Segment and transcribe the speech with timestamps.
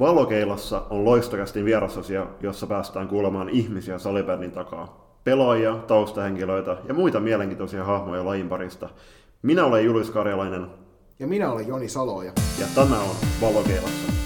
[0.00, 5.16] Valokeilassa on loistokästin vierasasia, jossa päästään kuulemaan ihmisiä salibändin takaa.
[5.24, 8.88] Pelaajia, taustahenkilöitä ja muita mielenkiintoisia hahmoja lajin parista.
[9.42, 10.66] Minä olen Julius Karjalainen.
[11.18, 12.32] Ja minä olen Joni Saloja.
[12.60, 14.19] Ja tämä on Valokeilassa.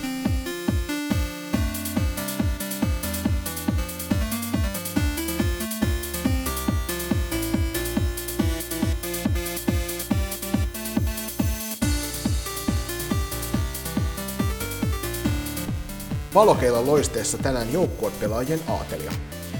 [16.35, 19.13] Valokeilan loisteessa tänään joukkuepelaajien aatelia.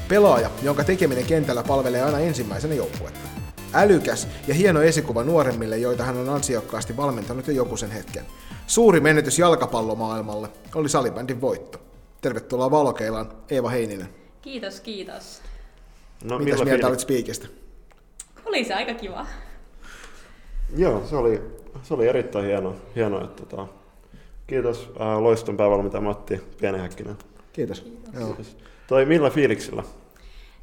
[0.09, 3.29] Pelaaja, jonka tekeminen kentällä palvelee aina ensimmäisenä joukkuetta.
[3.75, 8.25] Älykäs ja hieno esikuva nuoremmille, joita hän on ansiokkaasti valmentanut jo joku sen hetken.
[8.67, 11.79] Suuri menetys jalkapallomaailmalle oli salibändin voitto.
[12.21, 14.09] Tervetuloa Valokeilaan, Eeva Heininen.
[14.43, 15.43] Kiitos, kiitos.
[16.25, 17.47] No, Mitäs mieltä olit spiikistä?
[18.45, 19.27] Oli se aika kiva.
[20.77, 21.43] Joo, se oli,
[21.83, 23.67] se oli erittäin hieno, hieno että tota,
[24.47, 27.17] Kiitos äh, loiston päävalmentaja Matti Pienehäkkinen.
[27.53, 27.81] Kiitos.
[27.81, 28.21] Kiitos.
[28.21, 28.37] Joo.
[28.87, 29.83] Toi millä fiiliksillä?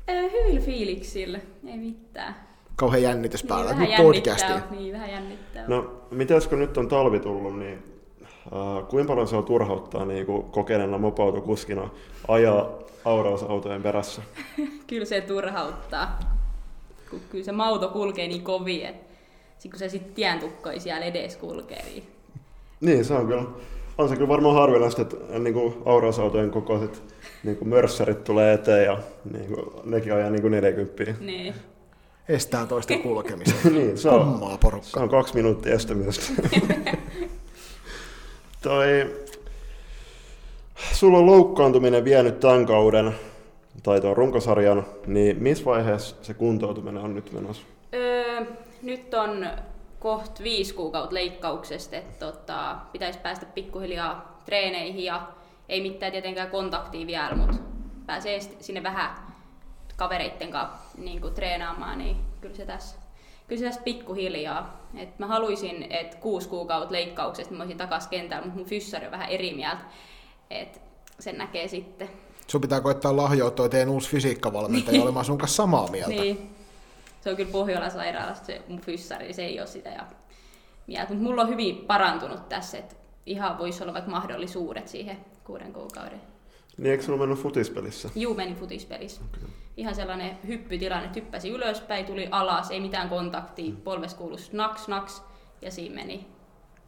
[0.10, 2.36] Äh, hyvillä fiiliksillä, ei mitään.
[2.76, 4.62] Kauhean jännitys päällä, niin, nyt podcastiin.
[4.72, 5.68] Niin, vähän jännittää.
[5.68, 7.84] No, mitäs kun nyt on talvi tullut, niin
[8.24, 11.90] äh, kuinka paljon se on turhauttaa niin kokeneena mopautokuskina
[12.28, 12.70] ajaa
[13.06, 14.22] aurausautojen perässä?
[14.88, 16.20] kyllä se turhauttaa,
[17.10, 21.38] kun kyllä se mauto kulkee niin kovin, että kun se sitten tien tukkoi siellä edes
[21.38, 22.04] kulkee, niin
[22.82, 23.44] niin, se on kyllä.
[23.98, 27.04] On se kyllä varmaan harvinaista, että niin kuin aurausautojen kokoiset
[27.44, 28.98] niin kuin mörssärit tulee eteen ja
[29.34, 31.04] niin kuin, nekin ajaa niin kuin 40.
[31.20, 31.54] Niin.
[32.30, 33.70] Estää toista kulkemista.
[33.70, 34.88] niin, se on, Kummaa porukka.
[34.90, 36.42] se on kaksi minuuttia estämisestä.
[38.62, 39.16] Toi,
[40.94, 43.12] sulla on loukkaantuminen vienyt tämän kauden
[43.84, 47.64] tai tuon runkosarjan, niin missä vaiheessa se kuntoutuminen on nyt menossa?
[47.94, 48.46] Öö,
[48.82, 49.48] nyt on
[50.02, 55.28] koht viisi kuukautta leikkauksesta, että tota, pitäisi päästä pikkuhiljaa treeneihin ja
[55.70, 57.58] ei mitään tietenkään kontaktia vielä, mutta
[58.06, 59.16] pääsee sinne vähän
[59.96, 62.96] kavereitten kanssa niin kuin treenaamaan, niin kyllä se tässä,
[63.48, 64.88] kyllä se tässä pikkuhiljaa.
[64.98, 69.12] Et mä haluaisin, että kuusi kuukautta leikkauksesta mä olisin takaisin kentällä, mutta mun fyssari on
[69.12, 69.82] vähän eri mieltä.
[70.50, 70.82] Et
[71.20, 72.10] sen näkee sitten.
[72.48, 76.10] Sun pitää koettaa lahjoittaa teidän uusi fysiikkavalmentaja olemaan sun kanssa samaa mieltä.
[76.10, 76.51] niin,
[77.22, 79.90] se on kyllä Pohjolan sairaalasta se mun fyssari, se ei ole sitä.
[79.90, 80.06] Ja,
[80.88, 82.96] ja mutta mulla on hyvin parantunut tässä, että
[83.26, 86.22] ihan voisi olla vaikka mahdollisuudet siihen kuuden kuukauden.
[86.78, 88.10] Niin eikö sulla mennyt futispelissä?
[88.16, 89.22] Juu, meni futispelissä.
[89.22, 89.50] Okay.
[89.78, 93.78] Ihan sellainen hyppytilanne, että hyppäsi ylöspäin, tuli alas, ei mitään kontaktia, mm.
[93.78, 95.22] polves kuului snaks, snaks,
[95.62, 96.16] ja siinä meni.
[96.18, 96.30] Mutta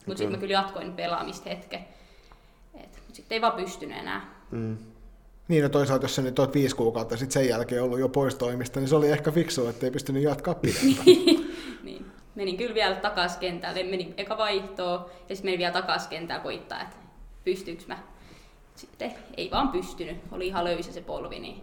[0.06, 0.16] okay.
[0.16, 1.84] sitten mä kyllä jatkoin pelaamista hetken.
[2.72, 4.34] Mutta sitten ei vaan pystynyt enää.
[4.50, 4.78] Mm.
[5.48, 8.34] Niin, no toisaalta jos sä nyt oot viisi kuukautta sitten sen jälkeen ollut jo pois
[8.34, 11.06] toimista, niin se oli ehkä fiksu, että ei pystynyt jatkaa pidempään.
[11.82, 12.06] niin.
[12.34, 16.82] Menin kyllä vielä takaisin kentälle, menin eka vaihtoa ja sitten menin vielä takaisin kentälle koittaa,
[16.82, 16.96] että
[17.44, 17.98] pystyykö mä.
[18.74, 21.38] Sitten ei vaan pystynyt, oli ihan löysä se polvi.
[21.38, 21.62] Niin...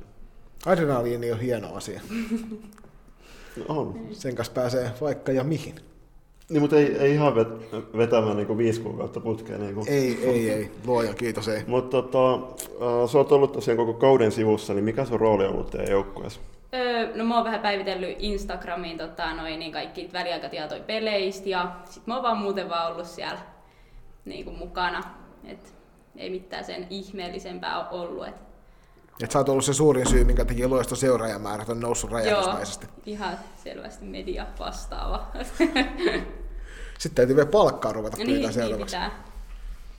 [0.65, 2.01] Adrenaliini on hieno asia.
[3.67, 4.07] on.
[4.11, 5.75] Sen kanssa pääsee vaikka ja mihin.
[6.51, 7.47] Niin, mutta ei, ei ihan vet,
[7.97, 9.61] vetämään niin viisi kuukautta putkeen.
[9.61, 9.89] Niin kuin.
[9.89, 10.71] Ei, ei, ei.
[10.85, 11.63] Luoja, kiitos, ei.
[11.67, 15.53] Mutta tota, äh, sä oot ollut tosiaan koko kauden sivussa, niin mikä sun rooli on
[15.53, 16.41] ollut teidän joukkueessa?
[16.73, 22.07] Öö, no mä oon vähän päivitellyt Instagramiin tota, noin, niin kaikki väliaikatietoja peleistä ja sit
[22.07, 23.39] mä oon vaan muuten vaan ollut siellä
[24.25, 25.03] niin kuin mukana.
[25.47, 25.75] Et
[26.15, 28.27] ei mitään sen ihmeellisempää ole ollut.
[28.27, 28.35] Et
[29.23, 32.85] että sä oot ollut se suurin syy, minkä takia luosto seuraajamäärät on noussut räjähdysmäisesti.
[32.85, 35.27] Joo, ihan selvästi media vastaava.
[37.01, 38.97] Sitten täytyy vielä palkkaa ruveta niin, pyytää niin, seuraavaksi.
[38.97, 39.11] Niin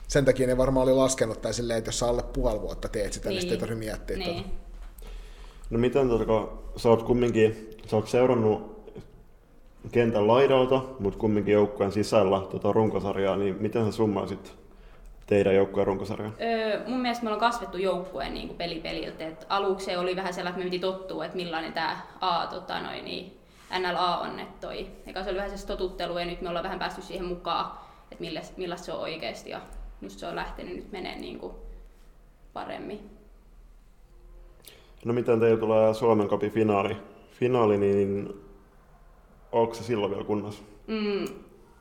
[0.07, 3.13] Sen takia ne varmaan oli laskenut tai silleen, että jos sä alle puoli vuotta teet
[3.13, 4.17] sitä, niin, niin sitten ei tarvitse miettiä.
[4.17, 4.43] Niin.
[4.43, 4.49] Tuota.
[5.69, 8.85] No miten, kun sä oot kumminkin, sä oot seurannut
[9.91, 14.53] kentän laidalta, mutta kumminkin joukkueen sisällä tuota runkosarjaa, niin miten sä summaisit
[15.27, 16.31] teidän joukkueen runkosarja?
[16.41, 19.27] Öö, mun mielestä me ollaan kasvettu joukkueen niin peli peliltä.
[19.27, 23.05] Et aluksi oli vähän sellainen, että me piti tottua, että millainen tämä A, tota, noin,
[23.05, 23.42] niin
[23.79, 24.39] NLA on.
[24.39, 24.87] Että toi.
[25.07, 27.71] Eka se oli vähän se totuttelu ja nyt me ollaan vähän päästy siihen mukaan,
[28.11, 29.49] että millaista, millaista se on oikeasti.
[29.49, 29.61] Ja
[30.01, 31.53] just se on lähtenyt nyt menee niin kuin
[32.53, 33.09] paremmin.
[35.05, 36.97] No miten teillä tulee Suomen Cupin finaali,
[37.31, 38.33] finaali niin
[39.51, 40.63] onko se silloin vielä kunnossa?
[40.87, 41.25] Mm,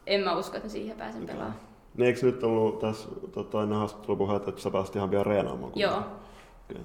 [0.07, 1.35] en mä usko, että siihen pääsen okay.
[1.35, 1.61] pelaamaan.
[1.97, 5.73] Niin eikö nyt ollut tässä tota, ennen haastattelupuheet, että sä pääsit ihan vielä reenaamaan?
[5.77, 5.99] Joo.
[6.71, 6.83] Okay.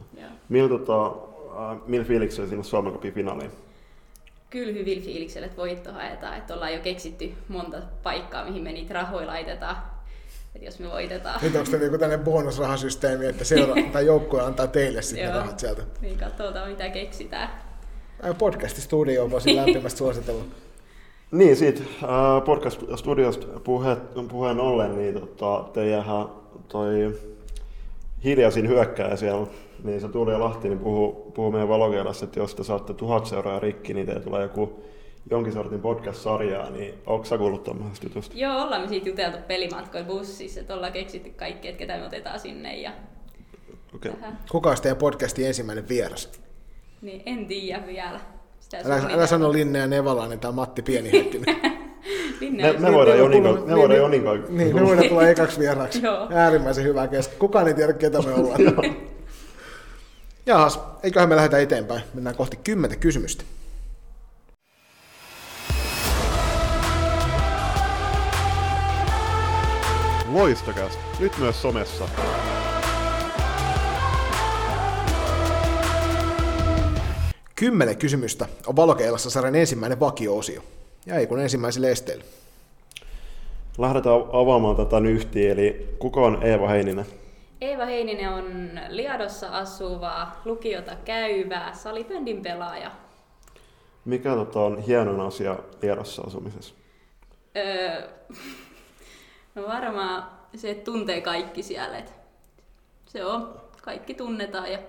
[0.50, 3.52] Millä, tota, äh, millä fiiliksellä sinne Suomen Cupin finaaliin?
[4.50, 6.38] Kyllä hyvillä fiiliksellä, että voitto haetaan.
[6.38, 9.78] Että ollaan jo keksitty monta paikkaa, mihin me niitä rahoja laitetaan.
[10.56, 11.40] Että jos me voitetaan.
[11.42, 15.82] Nyt onko tämä tämmöinen bonusrahasysteemi, että seura- tai joukkue antaa teille sitten rahat sieltä?
[16.02, 17.50] Niin, katsotaan mitä keksitään.
[18.38, 20.44] Podcast-studioon voisin lämpimästi suositella.
[21.32, 23.98] Niin, siitä äh, podcast-studiosta puhe,
[24.30, 26.04] puheen ollen, niin tota, teidän
[26.68, 27.16] toi
[28.24, 29.48] hiljaisin hyökkääjä siellä,
[29.84, 33.26] niin se Tuuli ja Lahti niin puhuu, puhuu meidän valokeilassa, että jos te saatte tuhat
[33.26, 34.84] seuraa rikki, niin teille tulee joku
[35.30, 38.38] jonkin sortin podcast-sarjaa, niin onko sä kuullut tämmöisestä jutusta?
[38.38, 42.40] Joo, ollaan me siitä juteltu pelimatkoilla bussissa, että ollaan keksitty kaikki, että ketä me otetaan
[42.40, 42.92] sinne ja
[43.96, 44.12] Okei.
[44.12, 44.40] tähän.
[44.52, 46.32] Kuka olisi teidän podcastin ensimmäinen vieras?
[47.02, 48.20] Niin en tiedä vielä.
[48.60, 51.56] Sitä Älä, älä sano Linnea Nevalainen tai Matti Pienihäkkinen.
[52.40, 55.60] Linne Me, me voidaan Jonin kanssa- me voidaan Jonin kanssa- Niin, me voidaan tulla ekaksi
[55.60, 56.02] vieraaksi.
[56.34, 57.40] Äärimmäisen hyvä kesken.
[57.40, 58.60] Kukaan ei tiedä, ketä me ollaan.
[60.46, 62.02] Jahas, eiköhän me lähdetä eteenpäin.
[62.14, 63.44] Mennään kohti kymmentä kysymystä.
[70.34, 72.10] Loistokäs, nyt myös somessa.
[77.56, 80.62] Kymmenen kysymystä on Valokeilassa sarjan ensimmäinen vakio-osio.
[81.08, 82.24] Ja ei kun ensimmäiselle esteelle.
[83.78, 87.06] Lähdetään avaamaan tätä nyhtiä, eli kuka on Eeva Heininen?
[87.62, 92.92] Eeva Heininen on Liadossa asuva, lukiota käyvä, salibändin pelaaja.
[94.06, 96.74] Mikä tota, on hienoin asia vierassa asumisessa?
[97.58, 98.10] Öö,
[99.56, 101.98] no varmaan se, että tuntee kaikki siellä.
[101.98, 102.14] Et
[103.06, 104.80] se on, kaikki tunnetaan ja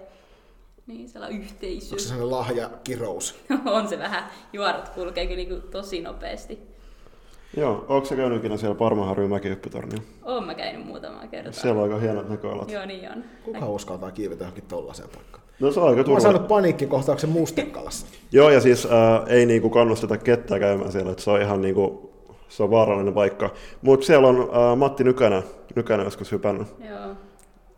[0.88, 1.86] niin sellainen yhteisö.
[1.86, 3.34] Onko se sellainen lahja kirous?
[3.76, 6.58] on se vähän, juorot kulkee kyllä niin tosi nopeasti.
[7.56, 10.02] Joo, onko se käynyt ikinä siellä Parmaharjun mäkihyppytornilla?
[10.24, 11.52] Oon mä käynyt muutamaa kertaa.
[11.52, 12.70] Siellä on aika hienot näköalat.
[12.70, 13.24] Joo, niin on.
[13.44, 15.44] Kuka uskaltaa kiivetä johonkin tollaiseen paikkaan?
[15.60, 16.32] No se on aika Mä oon turvallinen.
[16.32, 18.06] saanut paniikkikohtauksen Mustekalassa.
[18.32, 22.12] Joo, ja siis ää, ei niinku kannusteta ketään käymään siellä, että se on ihan niinku,
[22.48, 23.50] se on vaarallinen paikka.
[23.82, 25.42] Mutta siellä on ää, Matti Nykänä,
[25.76, 26.68] Nykänä joskus hypännyt.
[26.88, 27.10] Joo.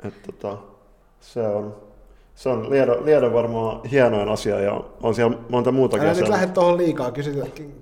[0.05, 0.59] Et, tota,
[1.21, 1.77] se on,
[2.41, 6.37] se on Liedon, Liedon varmaan hienoin asia ja on siellä monta muutakin Älä nyt asiaa.
[6.37, 7.13] lähde tuohon liikaa,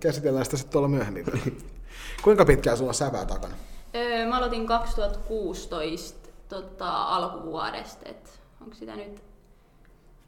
[0.00, 1.24] käsitellään sitä sitten tuolla myöhemmin.
[2.24, 3.54] Kuinka pitkään sulla on sävää takana?
[3.94, 9.22] Öö, mä aloitin 2016 tota, alkuvuodesta, et onko sitä nyt?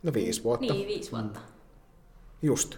[0.03, 0.75] No viisi vuotta.
[0.75, 1.41] Niin, viisi vuotta.
[2.43, 2.77] Just.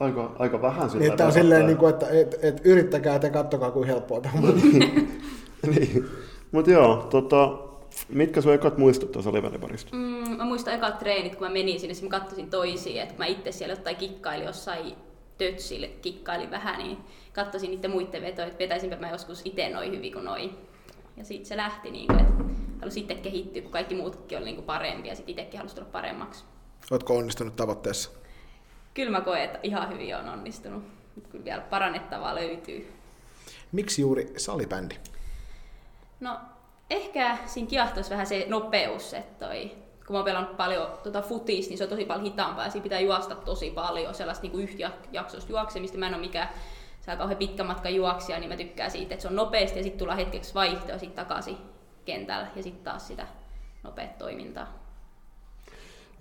[0.00, 3.30] Aika, aika vähän sillä Niin, että on silleen, niin kuin, että et, et yrittäkää te
[3.30, 4.54] kattokaa kuin helppoa tämä on.
[5.74, 6.08] niin.
[6.52, 7.67] Mutta joo, tota,
[8.08, 9.96] mitkä sun ekat muistot tuossa salibändiparista?
[9.96, 13.52] Mm, mä muistan ekat treenit, kun mä menin sinne, mä katsoin toisia, että mä itse
[13.52, 14.94] siellä jotain kikkailin jossain
[15.38, 16.98] tötsille, kikkailin vähän, niin
[17.32, 20.50] katsoin niiden muiden vetoja, että vetäisinpä mä joskus itse noin hyvin kuin noin.
[21.16, 22.44] Ja siitä se lähti, niin kuin, että
[22.80, 25.88] halusin itse kehittyä, kun kaikki muutkin oli niin kuin parempia, ja sitten itsekin halusi tulla
[25.92, 26.44] paremmaksi.
[26.90, 28.10] Ootko onnistunut tavoitteessa?
[28.94, 30.82] Kyllä mä koen, että ihan hyvin on onnistunut.
[31.14, 32.92] Mutta kyllä vielä parannettavaa löytyy.
[33.72, 34.94] Miksi juuri salibändi?
[36.20, 36.40] No,
[36.90, 39.70] ehkä siinä kiahtoisi vähän se nopeus, että toi,
[40.06, 42.82] kun mä oon pelannut paljon tota futis, niin se on tosi paljon hitaampaa ja siinä
[42.82, 45.98] pitää juosta tosi paljon sellaista niin yhtäjaksoista juoksemista.
[45.98, 46.48] Mä en ole mikään
[47.12, 49.98] on kauhean pitkä matka juoksia, niin mä tykkään siitä, että se on nopeasti ja sitten
[49.98, 51.56] tullaan hetkeksi vaihtoa ja sitten takaisin
[52.04, 53.26] kentällä ja sitten taas sitä
[53.82, 54.66] nopeat toimintaa.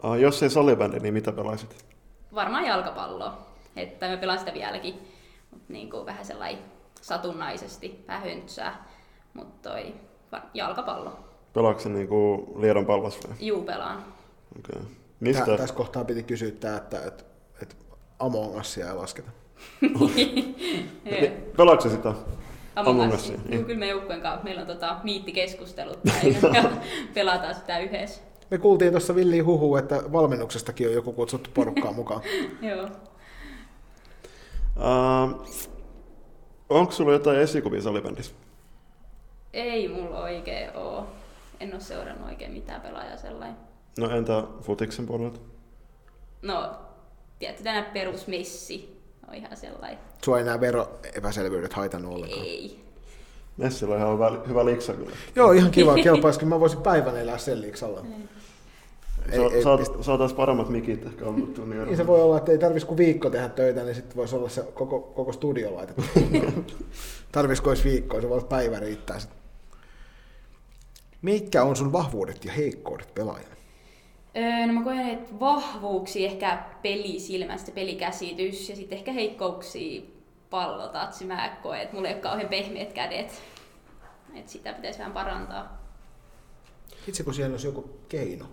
[0.04, 1.86] Uh, jos ei salibändi, niin mitä pelaisit?
[2.36, 3.38] Varmaan jalkapalloa,
[3.76, 4.94] että mä pelaan sitä vieläkin,
[5.52, 6.64] mutta niin kuin vähän sellainen
[7.02, 8.86] satunnaisesti, vähän höntsää,
[9.34, 9.96] mutta toi
[10.54, 11.20] jalkapallo.
[11.54, 13.36] Pelaatko se niinku Liedon pallas vai?
[13.40, 14.04] Juu, pelaan.
[14.60, 14.82] Okay.
[14.82, 14.88] Tä,
[15.20, 15.58] Mistä?
[15.58, 17.24] tässä kohtaa piti kysyä tää, että, että,
[17.62, 17.76] että
[18.20, 19.32] Among Usia ei lasketa.
[21.12, 22.14] Niin, Pelaatko se sitä?
[22.76, 23.22] Among Us.
[23.22, 23.66] Usia, Juu, niin.
[23.66, 24.44] kyllä me joukkueen kanssa.
[24.44, 26.00] Meillä on tota, miittikeskustelut
[26.54, 26.64] ja
[27.14, 28.22] pelataan sitä yhdessä.
[28.52, 32.22] Me kuultiin tuossa villiin huhu, että valmennuksestakin on joku kutsuttu porukkaan mukaan.
[32.62, 32.90] Joo.
[34.76, 35.48] Uh,
[36.70, 38.36] onko sulla jotain esikuvia salibändissä?
[39.58, 41.08] Ei mulla oikein oo.
[41.60, 43.58] En oo seurannut oikein mitään pelaajaa sellainen.
[43.98, 45.40] No entä futiksen puolelta?
[46.42, 46.72] No,
[47.40, 50.00] tietty tänä perusmessi on ihan sellainen.
[50.26, 52.42] Sua ei nämä veroepäselvyydet haitannut ollenkaan.
[52.42, 52.84] Ei.
[53.58, 55.16] Messillä on ihan hyvä, hyvä liksa kyllä.
[55.36, 55.96] Joo, ihan kiva.
[56.04, 58.06] Kelpaisi, mä voisin päivän elää sen liiksalla.
[59.32, 61.66] Ei, ei, saat, pist- saataisiin paremmat mikit ehkä ammuttua.
[61.66, 64.36] Niin, niin se voi olla, että ei tarvitsisi kuin viikko tehdä töitä, niin sitten voisi
[64.36, 66.04] olla se koko, koko studio laitettu.
[67.32, 69.20] Tarvitsisiko olisi viikkoa, se voi olla päivä riittää.
[69.20, 69.37] Sit.
[71.22, 73.56] Mitkä on sun vahvuudet ja heikkoudet pelaajana?
[74.38, 80.02] Öö, no mä koen, että vahvuuksia ehkä pelisilmästä, pelikäsitys ja sitten ehkä heikkouksia
[80.50, 81.26] pallotatsi.
[81.26, 83.42] Mä koen, että mulla ei ole kauhean pehmeät kädet.
[84.36, 85.78] Että sitä pitäisi vähän parantaa.
[87.08, 88.46] Itse kun siellä olisi joku keino.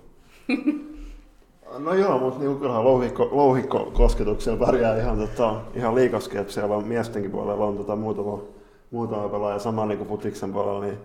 [1.78, 6.76] No joo, mutta niinku kyllähän louhikko, louhikko kosketuksella pärjää ihan, tota, ihan liikaskin, että siellä
[6.76, 8.42] on miestenkin puolella on tota, muutama,
[8.90, 10.98] muutama pelaaja sama niin kuin futiksen puolella, niin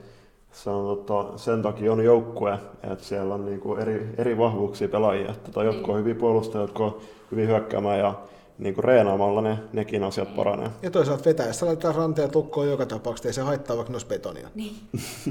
[0.52, 5.32] se on, tota, sen takia on joukkue, että siellä on niinku eri, eri vahvuuksia pelaajia.
[5.32, 7.02] Että, tota, jotkut on hyvin puolustajia, jotkut on
[7.32, 8.14] hyvin hyökkäämään ja
[8.58, 10.70] niinku reenaamalla ne, nekin asiat paranee.
[10.82, 14.50] Ja toisaalta vetäessä laitetaan ranteja tukkoon joka tapauksessa, ei se haittaa vaikka ne olisi betonia.
[14.56, 14.76] Niin.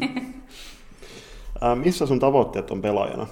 [1.60, 3.26] Ää, missä sun tavoitteet on pelaajana?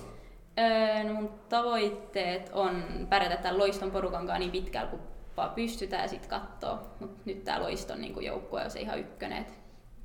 [0.58, 5.02] Öö, no mun tavoitteet on pärjätä tämän loiston porukan kanssa niin pitkällä kuin
[5.36, 6.82] vaan pystytään ja sitten katsoa.
[7.00, 9.46] Mutta nyt tämä loiston niin joukkue on se ihan ykkönen,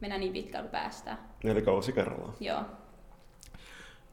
[0.01, 1.17] mennään niin pitkällä kuin päästään.
[1.43, 2.33] Neljä kausi kerrallaan.
[2.39, 2.61] Joo,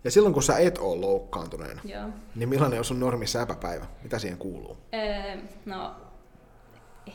[0.04, 2.08] Ja silloin kun sä et ole loukkaantuneena, joo.
[2.34, 3.86] niin millainen on sun normi säpäpäivä?
[4.02, 4.76] Mitä siihen kuuluu?
[4.94, 5.94] Öö, no,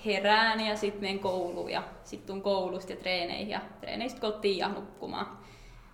[0.06, 4.70] herään ja sitten menen kouluun ja sitten tuun koulusta ja treeneihin ja treeneistä kotiin ja
[4.70, 5.38] nukkumaan.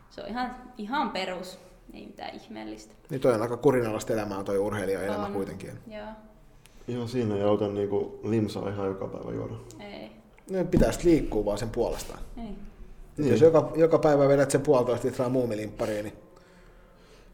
[0.09, 1.59] Se on ihan, ihan perus,
[1.93, 2.93] ei mitään ihmeellistä.
[3.09, 5.33] Niin toi on aika kurinalaista elämää toi urheilija-elämä On.
[5.33, 5.71] kuitenkin.
[5.88, 6.07] Joo,
[6.88, 9.53] Joo, siinä ei auta niinku limsaa ihan joka päivä juoda.
[9.79, 10.12] ei,
[10.51, 12.19] No, pitäisi liikkua vaan sen puolestaan.
[12.38, 12.55] ei.
[13.19, 13.31] Niin.
[13.31, 16.13] Jos joka, joka päivä vedät sen puolitoista litraa muumilimppariin, niin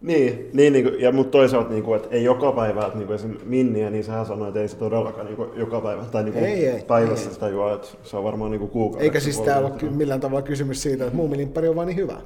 [0.01, 3.07] Niin, niin, niin kuin, ja mutta toisaalta, niin kuin, että ei joka päivä, että niin
[3.07, 6.23] kuin esimerkiksi Minniä, niin sehän sanoi, että ei se todellakaan niin kuin, joka päivä, tai
[6.23, 7.33] niin kuin Ei, ei, päivässä ei.
[7.33, 9.03] sitä juo, että se on varmaan niin kuukausi.
[9.05, 12.17] eikä siis täällä ole ky- millään tavalla kysymys siitä, että muumilimppari on vaan niin hyvä.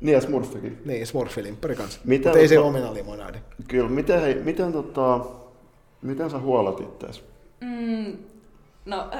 [0.00, 0.78] Niin, ja Smurfikin.
[0.84, 2.00] Niin, smurfilimppari kanssa.
[2.04, 3.38] Mitä Mutta ei se tota- omenalimonadi.
[3.68, 5.20] Kyllä, miten, hei, miten, tota,
[6.02, 7.22] miten sä huolat ittees?
[7.60, 8.16] Mm,
[8.84, 8.96] no,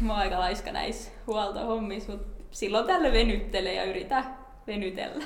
[0.00, 4.36] mä oon aika laiska näissä huoltohommissa, mutta silloin tällä venyttelee ja yritän
[4.66, 5.24] venytellä.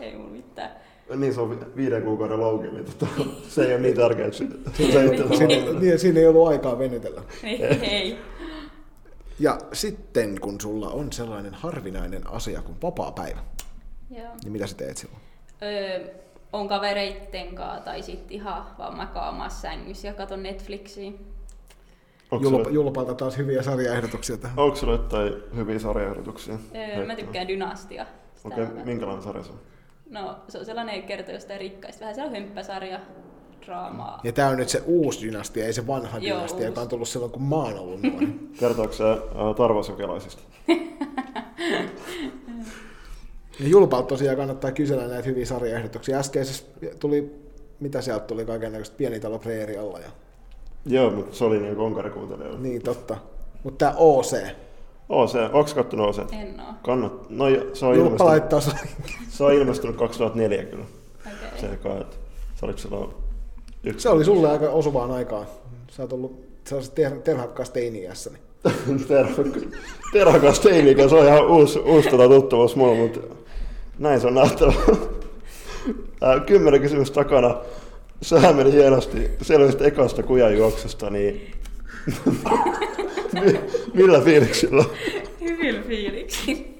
[0.00, 0.70] Ei mulla mitään.
[1.16, 3.06] Niin, se on vi- viiden kuukauden louki, niin tota,
[3.48, 7.22] se ei ole niin tärkeää, että ei ole Siinä, niin, siinä ei ollut aikaa venytellä.
[7.44, 8.18] Ei, ei.
[9.38, 13.40] Ja sitten kun sulla on sellainen harvinainen asia kuin vapaa päivä,
[14.10, 14.28] Joo.
[14.44, 15.20] niin mitä sä teet silloin?
[15.62, 16.08] Öö,
[16.52, 21.12] on kavereitten kanssa tai sitten ihan vaan makaa omassa sängyssä ja katon Netflixiä.
[22.40, 24.58] Julpa, julpalta taas hyviä sarjaehdotuksia tähän.
[24.58, 26.58] onko sulla jotain hyviä sarjaehdotuksia?
[26.74, 28.06] Öö, mä tykkään Dynastia.
[28.44, 29.58] Okei, mä- minkälainen sarja se on?
[30.10, 32.00] No, se on sellainen kerta jostain rikkaista.
[32.00, 33.00] Vähän se on hömppäsarja,
[33.66, 34.20] draamaa.
[34.24, 36.80] Ja tää on nyt se uusi dynastia, ei se vanha Joo, dynastia, joka uusi.
[36.84, 38.26] on tullut silloin, kun mä oon ollut nuori.
[38.60, 39.18] Kertooko se ää,
[39.56, 40.42] tarvasjokelaisista?
[43.60, 46.18] Ja Julpalta tosiaan kannattaa kysellä näitä hyviä sarjaehdotuksia.
[46.18, 46.64] Äskeisessä
[47.00, 47.34] tuli,
[47.80, 49.40] mitä sieltä tuli kaiken näköistä pienitalo
[49.80, 49.98] alla.
[49.98, 50.08] Ja...
[50.86, 52.58] Joo, mutta se oli niin konkarikuuntelijoilla.
[52.60, 53.16] Niin, totta.
[53.64, 54.32] Mutta tää OC.
[55.08, 56.32] OC, onko kattonut OC?
[56.32, 56.72] En oo.
[56.82, 58.70] Kannat, no se on, Julppa ilmestynyt, laittaa se.
[59.28, 60.84] se on ilmestynyt 2004 kyllä.
[61.26, 61.60] Okei.
[61.60, 62.16] Se, kai, että
[62.54, 63.10] se oliko silloin
[63.84, 64.02] yksi.
[64.02, 65.46] Se oli sulle aika osuvaan aikaan.
[65.90, 68.30] Sä oot ollut sellaiset ter- terhakkaassa teini-iässä.
[68.30, 68.42] Niin.
[69.08, 69.68] Terho-
[70.12, 73.20] Terhokas teini, se on ihan uusi, uusi tota tuttavuus mulla, mutta
[73.98, 74.72] näin se on nähtävä.
[76.46, 77.56] Kymmenen kysymys takana.
[78.22, 79.30] Sehän meni hienosti.
[79.42, 81.52] Selvisit ekasta kujanjuoksusta, niin
[83.44, 83.60] Mi-
[83.94, 84.84] millä fiiliksillä?
[85.40, 86.76] Hyvillä fiiliksi.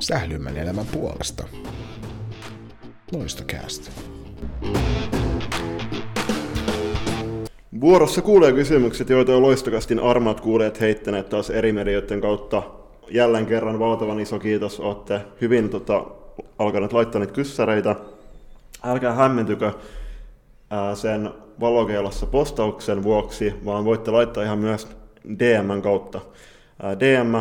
[0.00, 1.44] Sählymän elämän puolesta.
[3.12, 3.90] Loistokäästä.
[7.80, 12.62] Vuorossa kuulee kysymykset, joita on loistokastin armat kuulijat heittäneet taas eri medioiden kautta.
[13.10, 16.04] Jälleen kerran valtavan iso kiitos, olette hyvin tota,
[16.58, 17.96] alkaneet laittaa niitä kyssäreitä.
[18.84, 19.72] Älkää hämmentykö
[20.70, 24.88] ää, sen valokeilassa postauksen vuoksi, vaan voitte laittaa ihan myös
[25.38, 26.20] DMn kautta.
[26.82, 27.34] Ää, DM,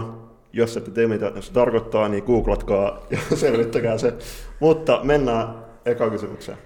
[0.54, 4.14] jos ette tee mitä se tarkoittaa, niin googlatkaa ja selvittäkää se.
[4.60, 6.58] Mutta mennään eka kysymykseen.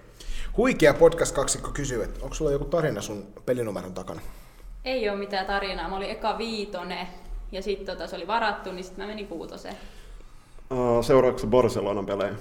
[0.57, 4.21] Huikea podcast-kaksikko kysyy, että onko sulla joku tarina sun pelinumeron takana?
[4.85, 5.89] Ei oo mitään tarinaa.
[5.89, 7.07] Mä olin eka viitone
[7.51, 9.75] ja sitten tota, se oli varattu, niin sitten mä menin kuutoseen.
[10.71, 12.33] Ää, Seuraavaksi Barcelonan pelejä.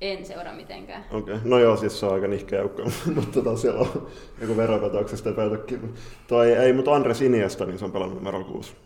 [0.00, 1.04] En seuraa mitenkään.
[1.10, 1.48] Okei, okay.
[1.48, 2.82] no joo, siis se on aika nihkeä joukko,
[3.14, 4.08] mutta tota, siellä on
[4.40, 5.94] joku veropetoksesta epäiltykin.
[6.28, 8.76] Toi ei, mutta Andres Iniesta, niin se on pelannut numero 6.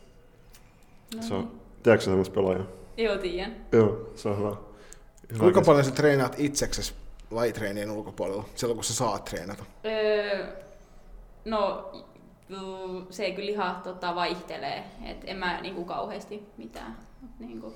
[1.16, 1.60] No Se on, niin.
[1.82, 2.66] tiedätkö sä semmoista pelaajaa?
[2.96, 3.56] Joo, tiedän.
[3.72, 4.56] Joo, se on hyvä.
[5.32, 6.94] hyvä Kuinka paljon sä treenaat itseksesi
[7.30, 9.64] lajitreenien ulkopuolella, silloin kun sä saat treenata?
[9.84, 10.46] Öö,
[11.44, 11.92] no,
[13.10, 14.84] se ei kyllä ihan tota, vaihtelee.
[15.06, 16.96] Et en mä niinku kauheasti mitään.
[17.22, 17.72] Mut Niinku,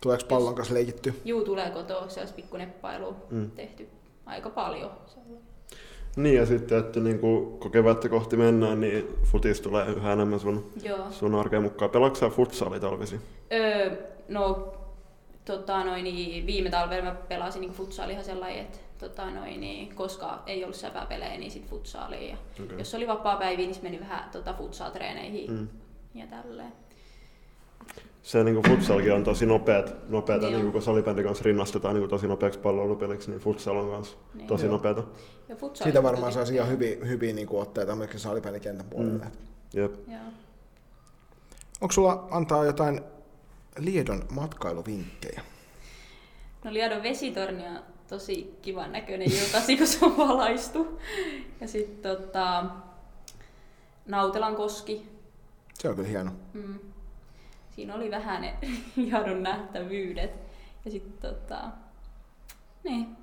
[0.00, 1.20] Tuleeko pallon kanssa leikitty?
[1.24, 3.50] juu, tulee kotoa, se olisi pikku neppailu Mm.
[3.50, 3.88] tehty
[4.26, 4.90] aika paljon.
[6.16, 10.40] Niin ja sitten, että niin kuin, kun kevättä kohti mennään, niin futis tulee yhä enemmän
[10.40, 11.10] sun, Joo.
[11.10, 11.90] sun arkeen mukaan.
[11.90, 13.20] Pelaatko sä futsaali talvisin?
[13.52, 13.90] Öö,
[14.28, 14.72] no,
[15.44, 19.94] tota, noin, niin, viime talvella mä pelasin niin futsaali ihan sellainen, että tota, noin, niin,
[19.94, 22.30] koska ei ollut säpäpelejä, niin sit futsaaliin.
[22.30, 22.78] Ja okay.
[22.78, 25.68] Jos oli vapaa päiviä, niin meni vähän tota, futsal-treeneihin Mm.
[26.14, 26.72] ja tälleen.
[28.22, 32.00] Se niin kuin futsalkin on tosi nopeat, nopeata, niin kuin kun salibändin kanssa rinnastetaan niin
[32.02, 34.46] kuin tosi nopeaksi palloilupeliksi, niin futsal on kanssa Niin.
[34.46, 35.02] tosi nopeata.
[35.48, 39.24] Ja Siitä varmaan saisi ihan hyviä, hyviä niin otteita myöskin salipäinikentän puolelle.
[39.24, 39.30] Mm.
[39.74, 39.94] Jep.
[40.08, 40.20] Joo.
[41.80, 43.00] Onko sulla antaa jotain
[43.78, 45.42] Liedon matkailuvinkkejä?
[46.64, 51.00] No Liadon vesitorni on tosi kivan näköinen iltasi, kun se on valaistu.
[51.60, 52.64] Ja sitten tota,
[54.06, 55.08] Nautelan koski.
[55.74, 56.30] Se on kyllä hieno.
[56.52, 56.78] Mm.
[57.70, 58.54] Siinä oli vähän ne
[58.96, 60.30] hiadon nähtävyydet.
[60.84, 61.60] Ja sitten tota...
[62.84, 63.16] Niin.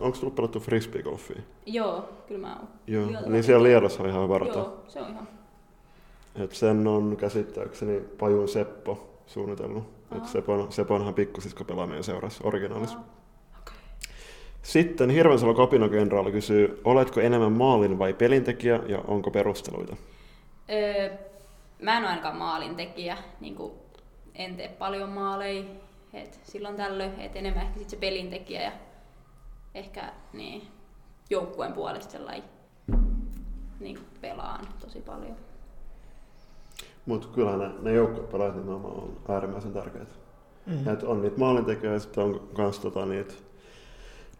[0.00, 1.42] Onko tullut pelattu frisbeegolfia?
[1.66, 2.68] Joo, kyllä mä oon.
[2.86, 3.62] Joo, Liotella niin siellä.
[3.62, 4.58] Liedossa on ihan hyvä rata.
[4.58, 5.28] Joo, se on ihan.
[6.34, 9.84] Et sen on käsittääkseni Pajun Seppo suunnitellut.
[10.10, 10.18] Aa.
[10.18, 12.98] Et Sepon, Seponhan pikkusisko pelaa meidän seurassa originaalissa.
[12.98, 13.17] Aa, okei.
[14.62, 19.96] Sitten Hirvensalo kapinokenraali kysyy, oletko enemmän maalin vai pelintekijä ja onko perusteluita?
[20.70, 21.16] Öö,
[21.82, 23.72] mä en ole ainakaan maalintekijä, niin kuin
[24.34, 25.64] en tee paljon maaleja,
[26.14, 28.72] et silloin tällöin, et enemmän ehkä sit se pelintekijä ja
[29.74, 30.62] ehkä niin,
[31.30, 32.48] joukkueen puolesta sellainen
[33.80, 35.36] niin pelaan tosi paljon.
[37.06, 40.12] Mutta kyllä ne, ne joukkuepelaajat nimenomaan on äärimmäisen tärkeitä.
[40.66, 40.92] Mm-hmm.
[40.92, 43.34] Et on niitä maalintekijöitä ja sitten on myös tota, niitä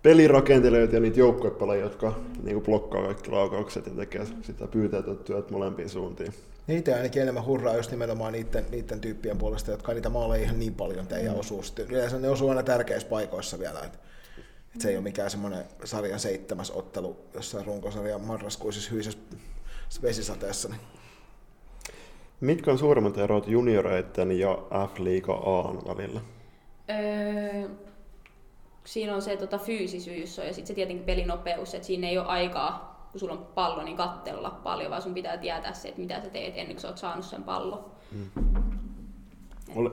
[0.03, 5.89] pelirakentelijoita ja niitä joukkuepelaajia, jotka niinku blokkaa kaikki laukaukset ja tekee sitä pyyteetöntä työtä molempiin
[5.89, 6.35] suuntiin.
[6.67, 10.59] Niitä ainakin enemmän hurraa just nimenomaan niiden, niiden tyyppien puolesta, jotka ei niitä maaleja ihan
[10.59, 11.63] niin paljon tee ja osuu.
[11.63, 13.81] Sitten yleensä ne osuu aina tärkeissä paikoissa vielä.
[13.81, 13.99] Et,
[14.75, 19.19] et se ei ole mikään semmoinen sarjan seitsemäs ottelu jossain runkosarjan marraskuisessa hyisessä
[20.03, 20.69] vesisateessa.
[20.69, 20.81] Niin.
[22.41, 24.59] Mitkä on suurimmat erot junioreiden ja
[24.95, 26.21] F-liiga A:n välillä?
[26.91, 27.69] Öö,
[28.89, 32.27] siinä on se tota, fyysisyys on, ja sitten se tietenkin pelinopeus, että siinä ei ole
[32.27, 36.23] aikaa, kun sulla on pallo, niin kattella paljon, vaan sun pitää tietää se, että mitä
[36.23, 37.85] sä teet ennen kuin sä oot saanut sen pallon.
[39.77, 39.91] Ole...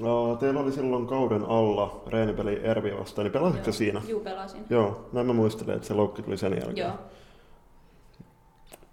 [0.00, 3.72] No, teillä oli silloin kauden alla reenipeli Ervi vastaan, niin pelasitko Joo.
[3.72, 4.02] siinä?
[4.08, 4.64] Juu, pelasin.
[4.70, 6.76] Joo, näin mä muistelen, että se loukki tuli sen jälkeen.
[6.76, 6.98] Joo.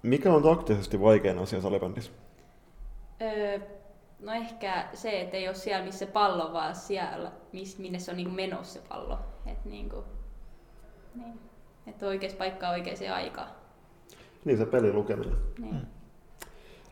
[0.03, 2.11] Mikä on taktisesti vaikein asia salibändissä?
[3.21, 3.59] Öö,
[4.21, 8.17] no ehkä se, että ei ole siellä, missä pallo, vaan siellä, miss, minne se on
[8.17, 9.19] niinku menossa se pallo.
[9.45, 10.03] Että niinku,
[11.15, 11.39] niin.
[11.87, 13.49] Et oikeassa paikkaa oikeaan aikaan.
[14.45, 15.35] Niin se pelin lukeminen.
[15.59, 15.81] Niin.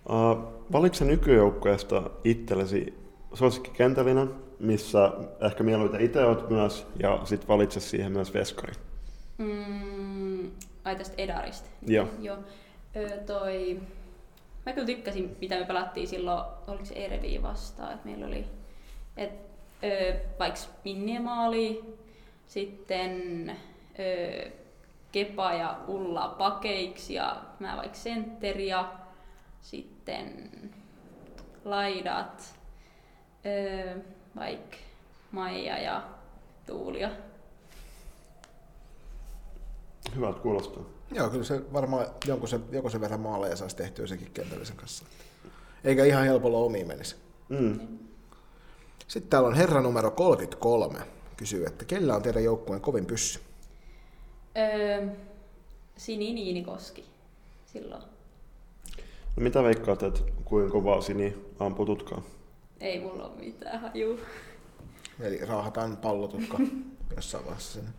[0.09, 2.93] Uh, valitse nykyjoukkueesta itsellesi
[3.33, 8.73] suosikkikentällinen, missä ehkä mieluiten itse olet myös, ja sitten valitse siihen myös veskari.
[9.37, 10.51] Mm,
[10.83, 11.69] ai tästä Edarista.
[11.87, 12.07] Joo.
[12.19, 12.37] Joo.
[12.95, 13.81] Öö, toi...
[14.69, 18.47] Mä kyllä tykkäsin, mitä me pelattiin silloin, oliko se Ereviä vastaan, että meillä oli
[19.17, 19.31] et,
[19.83, 21.95] öö, vaikka Minnie maali,
[22.47, 23.49] sitten
[23.99, 24.51] öö,
[25.11, 28.93] Kepa ja Ulla pakeiksi ja mä vaikka sentteri ja
[29.61, 30.51] sitten
[31.65, 32.55] laidat,
[33.45, 33.97] öö,
[34.35, 34.77] vaikka
[35.31, 36.03] Maija ja
[36.67, 37.09] Tuulia.
[40.15, 40.98] Hyvältä kuulostaa.
[41.11, 45.05] Joo, kyllä se varmaan jonkun se, joku sen verran maaleja saisi tehtyä sekin kentällisen kanssa.
[45.83, 47.15] Eikä ihan helpolla omiin menisi.
[47.49, 47.79] Mm.
[49.07, 50.99] Sitten täällä on herra numero 33.
[51.37, 53.39] Kysyy, että kellä on teidän joukkueen kovin pyssy?
[54.57, 55.07] Öö,
[55.97, 57.05] Sini Niinikoski
[57.65, 58.01] silloin.
[59.35, 62.21] No mitä veikkaat, että kuinka kovaa Sini ampuu tutkaa?
[62.79, 64.19] Ei mulla ole mitään haju.
[65.19, 66.57] Eli raahataan pallotukka
[67.15, 67.89] jossain vaiheessa sinne.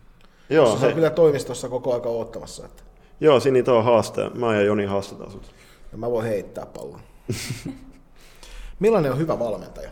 [0.49, 2.83] Joo, se on kyllä toimistossa koko aika odottamassa, että
[3.21, 4.29] joo, Sini tuo haaste.
[4.29, 5.55] Mä ja Joni haastetaan sut.
[5.91, 6.99] ja mä voin heittää pallon.
[8.79, 9.89] Millainen on hyvä valmentaja?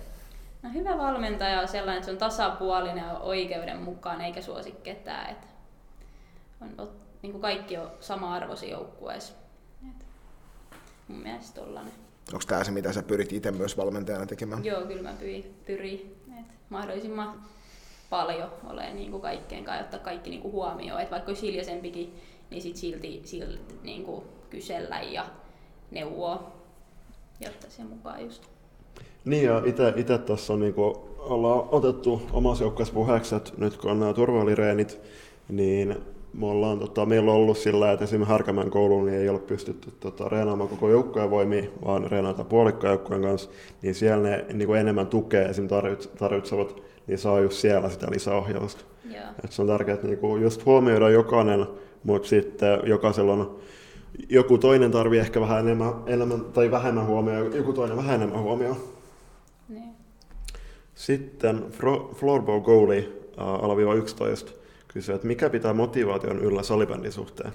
[0.63, 5.29] No, hyvä valmentaja on sellainen, että se on tasapuolinen ja oikeudenmukainen eikä suosi ketään.
[5.31, 5.47] Että
[6.61, 6.89] on, on,
[7.21, 9.33] niin kuin kaikki on sama-arvoisia joukkueessa.
[9.89, 10.05] Et
[11.07, 11.93] Mun mielestä tollanen.
[12.33, 14.65] Onko tämä se, mitä sä pyrit itse myös valmentajana tekemään?
[14.65, 17.41] Joo, kyllä mä pyrin, pyrin että mahdollisimman
[18.09, 21.01] paljon olen niin kuin kaikkeen kanssa, ottaa kaikki niin kuin huomioon.
[21.01, 25.25] Että vaikka olisi hiljaisempikin, niin sit silti, silti niin kuin kysellä ja
[25.91, 26.51] neuvoa
[27.39, 28.43] ja ottaa sen mukaan just.
[29.25, 29.61] Niin ja
[29.95, 35.01] itse tuossa on niinku, ollaan otettu omassa joukkueessa puheeksi, että nyt kun on nämä turvalireenit,
[35.49, 35.95] niin
[36.33, 39.91] me ollaan, tota, meillä on ollut sillä, että esimerkiksi Härkämän kouluun niin ei ole pystytty
[39.99, 43.49] tota, reenaamaan koko joukkojen voimia, vaan reenata puolikkaan joukkojen kanssa,
[43.81, 45.67] niin siellä ne niin kuin enemmän tukea esim.
[45.67, 48.83] Tarvit, tarvitsevat, niin saa just siellä sitä lisäohjausta.
[49.05, 49.23] Joo.
[49.43, 51.67] Et se on tärkeää, että niinku just huomioida jokainen,
[52.03, 53.59] mutta sitten jokaisella on
[54.29, 58.77] joku toinen tarvii ehkä vähän enemmän, enemmän tai vähemmän huomioon, joku toinen vähän enemmän huomioon.
[59.69, 59.95] Niin.
[60.95, 63.09] Sitten Fro- Floorball Goalie
[63.39, 64.51] äh, alaviiva 11
[64.87, 67.53] kysyy, että mikä pitää motivaation yllä salibändin suhteen?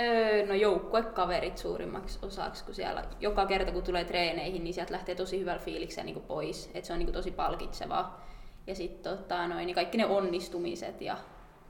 [0.00, 5.14] Öö, no joukkuekaverit suurimmaksi osaksi, kun siellä joka kerta kun tulee treeneihin, niin sieltä lähtee
[5.14, 6.70] tosi hyvällä fiiliksellä niin pois.
[6.74, 8.26] Et se on niin tosi palkitsevaa.
[8.66, 11.16] Ja sitten tota, noin, niin kaikki ne onnistumiset ja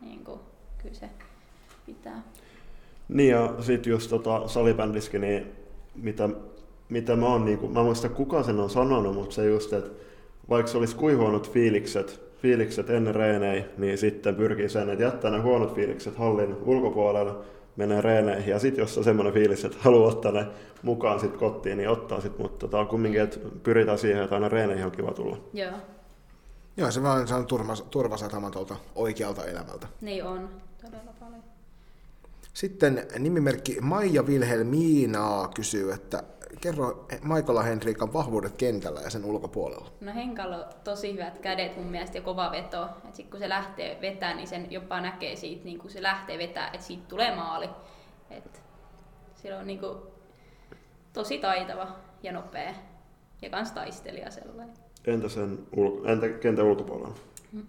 [0.01, 0.40] niin kuin,
[0.79, 1.11] kyllä se
[1.94, 2.22] pitää.
[3.09, 5.46] Niin ja sitten just tota, salibändissäkin, niin
[5.94, 6.29] mitä,
[6.88, 9.72] mitä mä oon, niin kuin, mä en muista kuka sen on sanonut, mutta se just,
[9.72, 9.90] että
[10.48, 15.31] vaikka se olisi kuin huonot fiilikset, fiilikset ennen reenejä, niin sitten pyrkii sen, että jättää
[15.31, 17.33] ne huonot fiilikset hallin ulkopuolelle,
[17.76, 18.50] menee reeneihin.
[18.50, 20.46] Ja sitten jos on semmoinen fiilis, että haluaa ottaa ne
[20.83, 24.85] mukaan sit kotiin, niin ottaa sit, mutta tota, kumminkin, että pyritään siihen, että aina reeneihin
[24.85, 25.37] on kiva tulla.
[25.53, 25.72] Joo,
[26.76, 29.87] Joo, se vaan se on turvas, turvasatama tuolta oikealta elämältä.
[30.00, 30.48] niin on
[30.83, 31.12] todella.
[32.52, 36.22] Sitten nimimerkki Maija Vilhelmiina kysyy, että
[36.60, 39.90] kerro Maikola Henriikan vahvuudet kentällä ja sen ulkopuolella.
[40.00, 42.88] No Henkalla on tosi hyvät kädet mun mielestä ja kova veto.
[43.08, 46.38] Et sit kun se lähtee vetämään, niin sen jopa näkee siitä, niin kun se lähtee
[46.38, 47.68] vetää, että siitä tulee maali.
[48.30, 48.62] Et
[49.34, 49.98] sillä on niin kuin
[51.12, 51.88] tosi taitava
[52.22, 52.74] ja nopea
[53.42, 54.76] ja kans taistelija sellainen.
[55.06, 57.14] Entä, sen ulko- entä kentän ulkopuolella?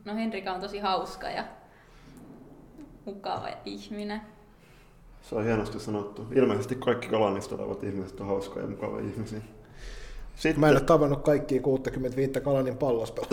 [0.05, 1.43] No Henrika on tosi hauska ja
[3.05, 4.21] mukava ihminen.
[5.21, 6.25] Se on hienosti sanottu.
[6.35, 9.41] Ilmeisesti kaikki kalanista olevat ihmiset on hauskoja ja mukavia ihmisiä.
[10.35, 13.29] Sitten, Mä en ole tavannut kaikkia 65 Kalanin pallospelua.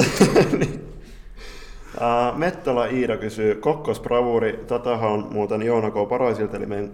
[2.01, 5.95] ää, Mettala Iida kysyy, kokkosbravuri, tätähän on muuten Joona K.
[6.09, 6.91] Paraisilta, eli meidän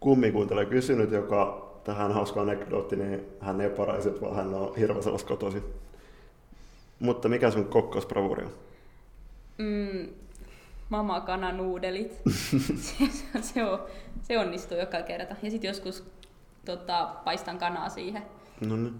[0.00, 5.26] kummikuuntelija kysynyt, joka tähän hauska anekdootti, niin hän ei ole Paraisilta, vaan hän on Hirvasalassa
[5.26, 5.62] kotoisin.
[7.00, 8.50] Mutta mikä sun kokkosbravuri on?
[9.58, 10.08] Mm,
[10.92, 12.20] mama kananuudelit.
[12.86, 13.08] se,
[13.40, 13.78] se, on,
[14.22, 15.36] se onnistuu joka kerta.
[15.42, 16.04] Ja sitten joskus
[16.64, 18.22] tota, paistan kanaa siihen.
[18.60, 18.94] No niin.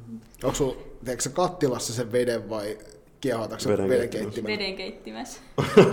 [0.44, 2.78] Onko sulla, teekö kattilassa sen veden vai
[3.20, 4.58] kiehotatko Veden veden keittimessä.
[4.58, 5.40] Veden keittimessä.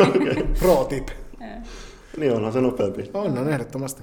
[0.60, 1.08] Pro tip.
[2.18, 3.12] Niin onhan se nopeampi.
[3.14, 4.02] On, on ehdottomasti.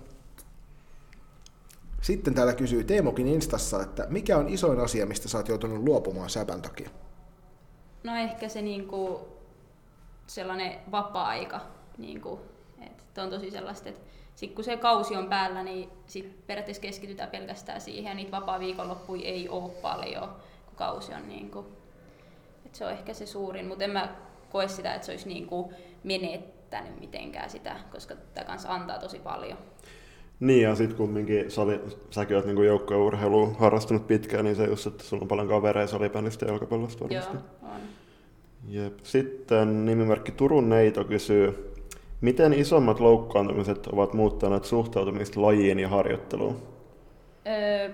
[2.01, 6.31] Sitten täällä kysyy Teemokin Instassa, että mikä on isoin asia, mistä sä oot joutunut luopumaan
[6.31, 6.91] säpän takia?
[8.05, 9.29] No ehkä se niinku,
[10.27, 11.76] sellainen vapaa-aika.
[11.99, 12.41] Niinku,
[12.81, 14.01] että on tosi sellaista, että
[14.35, 18.11] sit kun se kausi on päällä, niin sit periaatteessa keskitytään pelkästään siihen.
[18.11, 20.29] Ja niitä vapaa-viikonloppuja ei ole paljon,
[20.67, 21.67] kun kausi on niinku,
[22.67, 24.17] et se on ehkä se suurin, mutta en mä
[24.51, 25.73] koe sitä, että se olisi niinku
[26.05, 29.59] menettänyt mitenkään sitä, koska tämä kanssa antaa tosi paljon.
[30.41, 31.81] Niin, ja sitten kumminkin sali,
[32.11, 36.47] säkin oot niinku joukkueurheilua harrastanut pitkään, niin se just, että sulla on paljon kavereja salibändistä
[36.47, 37.37] ja jalkapallosta varmasti.
[37.37, 37.81] Joo, on.
[38.69, 38.99] Jep.
[39.03, 41.75] Sitten nimimerkki Turun Neito kysyy,
[42.21, 46.63] miten isommat loukkaantumiset ovat muuttaneet suhtautumista lajiin ja harjoitteluun?
[47.47, 47.91] Öö,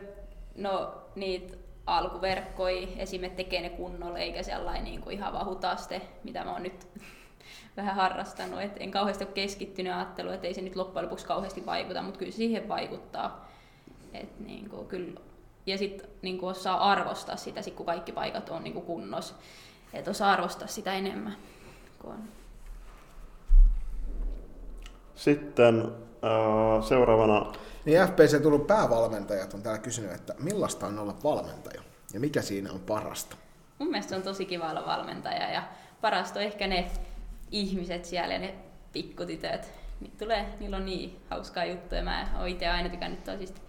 [0.57, 1.57] no niitä
[1.87, 6.87] alkuverkkoja esimerkiksi tekee ne kunnolla, eikä sellainen niin kuin ihan vahutaste, mitä mä oon nyt
[7.77, 8.61] vähän harrastanut.
[8.61, 12.19] Et en kauheasti ole keskittynyt ajatteluun, että ei se nyt loppujen lopuksi kauheasti vaikuta, mutta
[12.19, 13.49] kyllä siihen vaikuttaa.
[14.15, 15.21] Et niin kuin, kyllä.
[15.67, 19.35] Ja sitten niin kuin osaa arvostaa sitä, sit kun kaikki paikat on niin kuin kunnossa.
[19.93, 21.37] Että osaa arvostaa sitä enemmän.
[21.99, 22.23] Kun on.
[25.23, 25.81] Sitten
[26.25, 27.53] äh, seuraavana,
[27.85, 31.83] Niin FPC tullut päävalmentajat on täällä kysynyt, että millaista on olla valmentaja
[32.15, 33.37] ja mikä siinä on parasta?
[33.79, 35.63] mun mielestä se on tosi kiva olla valmentaja ja
[36.01, 36.91] parasta on ehkä ne
[37.51, 38.55] ihmiset siellä ja ne
[38.93, 39.73] pikkutytöt.
[40.01, 42.03] Niitä tulee, niillä on niin hauskaa juttuja.
[42.03, 43.61] Mä oon itse aina tykännyt toisista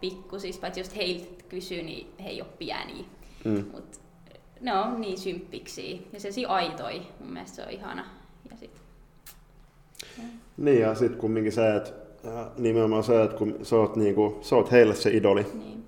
[0.00, 3.04] pikkusista, paitsi jos heiltä kysyy, niin he ei ole pieniä.
[3.44, 3.66] Mm.
[3.72, 4.00] Mut
[4.60, 7.06] ne on niin symppiksi ja se si aitoi.
[7.20, 8.04] Mun mielestä se on ihana.
[8.50, 8.85] Ja sit,
[10.56, 11.90] niin ja sitten kumminkin se, että
[12.58, 15.84] nimenomaan se, että kun sä oot, niinku, sä oot heille se idoli, niin,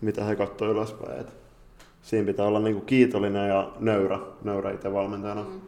[0.00, 1.20] mitä he katsoo ylöspäin.
[1.20, 1.26] Et
[2.02, 5.42] siinä pitää olla niinku kiitollinen ja nöyrä, nöyrä itse valmentajana.
[5.42, 5.60] mm,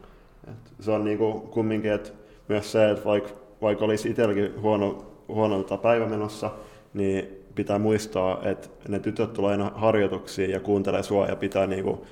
[0.51, 2.09] Et se on niinku kumminkin, että
[2.47, 3.29] myös se, että vaikka
[3.61, 6.51] vaik olisi itselläkin huono, huono tota päivä menossa,
[6.93, 12.05] niin pitää muistaa, että ne tytöt tulee aina harjoituksiin ja kuuntelee sua ja pitää niinku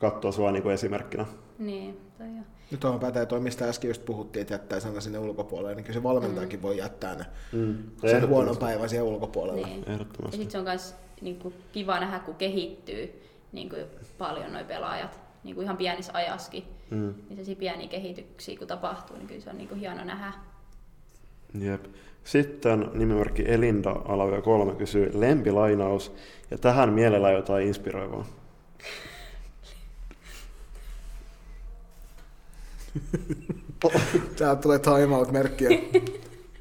[0.00, 1.26] katsoa sua niinku esimerkkinä.
[1.58, 2.44] niin, toi on.
[2.70, 5.98] Nyt tuohon pätee toi, mistä äsken just puhuttiin, että jättää sana sinne ulkopuolelle, niin kyllä
[5.98, 7.78] se valmentajakin voi jättää ne Mm.
[8.10, 9.66] sen huonon päivän siihen ulkopuolelle.
[9.66, 9.84] Niin.
[9.86, 10.36] Ja Ehdottomasti.
[10.36, 13.22] sitten se on myös niin kiva nähdä, kun kehittyy
[13.52, 13.82] niin kuin
[14.18, 16.64] paljon nuo pelaajat niin kuin ihan pienissä ajaskin.
[16.90, 17.14] Mm.
[17.30, 20.32] Niin se pieniä kehityksiä kun tapahtuu, niin kyllä se on niin kuin hieno nähdä.
[21.60, 21.84] Jep.
[22.24, 26.12] Sitten nimimerkki Elinda Alavia 3 kysyy lempilainaus
[26.50, 28.24] ja tähän mielellä jotain inspiroivaa.
[34.38, 35.68] Täältä tulee timeout-merkkiä.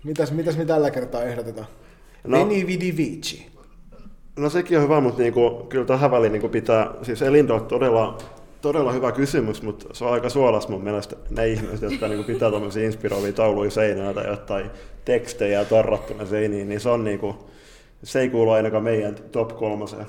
[0.04, 1.68] Mitäs, mitäs me tällä kertaa ehdotetaan?
[2.24, 2.40] No.
[2.40, 3.54] Veni vidi vici.
[4.36, 8.18] No sekin on hyvä, mutta niinku, kyllä tähän väliin niinku pitää, siis Elinda on todella,
[8.62, 12.52] todella hyvä kysymys, mutta se on aika suolas mun mielestä ne ihmiset, jotka niinku pitää
[12.52, 14.72] tämmöisiä inspiroivia tauluja seinään tai jotain
[15.06, 17.36] tekstejä tarrattuna seiniin, niin se on niinku,
[18.04, 20.06] se ei kuulu ainakaan meidän top kolmoseen.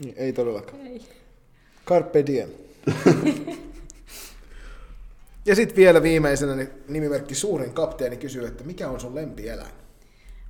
[0.00, 0.86] Niin, Ei todellakaan.
[0.86, 1.00] Ei.
[1.86, 2.48] Carpe diem.
[5.46, 9.72] ja sitten vielä viimeisenä niin nimimerkki Suurin kapteeni kysyy, että mikä on sun lempieläin?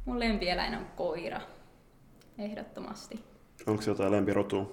[0.05, 1.41] Mun lempieläin on koira.
[2.39, 3.21] Ehdottomasti.
[3.67, 4.73] Onko se jotain lempirotua?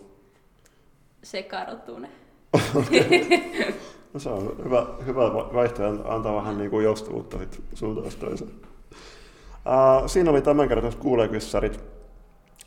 [1.23, 2.11] Sekarotunen.
[4.13, 8.51] No se on hyvä, hyvä va- vaihtoehto, antaa vähän niin kuin joustavuutta sit suuntaan toiseen.
[8.51, 11.79] Uh, siinä oli tämänkertaiset kuulekyssärit.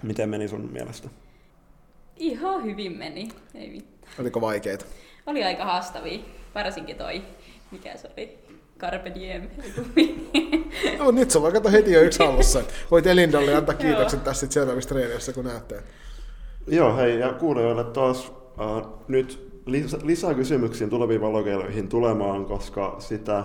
[0.02, 1.08] Miten meni sun mielestä?
[2.16, 4.12] Ihan hyvin meni, ei mitään.
[4.20, 4.84] Oliko vaikeita?
[5.26, 6.18] Oli aika haastavia,
[6.54, 7.22] varsinkin toi,
[7.70, 8.38] mikä se oli,
[8.78, 9.48] Carpe Diem.
[10.98, 12.62] No, nyt se on vaikka heti jo yksi hallussa.
[12.90, 15.82] Voit Elindalle antaa kiitokset tässä seuraavissa treeneissä, kun näette.
[16.66, 23.44] Joo, hei, ja kuulijoille taas uh, nyt lis- lisää kysymyksiin tuleviin valokeiloihin tulemaan, koska sitä